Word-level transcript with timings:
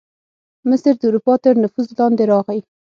مصر 0.69 0.93
د 0.99 1.03
اروپا 1.09 1.33
تر 1.43 1.53
نفوذ 1.63 1.87
لاندې 1.99 2.23
راغی. 2.31 2.59